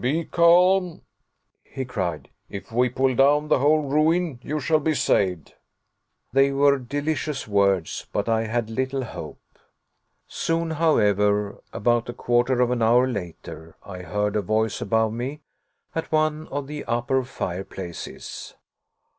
[0.00, 1.02] "Be calm,"
[1.62, 5.52] he cried, "if we pull down the whole ruin, you shall be saved."
[6.32, 9.42] They were delicious words, but I had little hope.
[10.26, 15.42] Soon however, about a quarter of an hour later I heard a voice above me,
[15.94, 18.54] at one of the upper fireplaces.